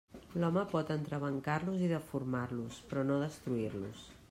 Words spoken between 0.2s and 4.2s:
L'home pot entrebancar-los i deformar-los, però no destruir-los.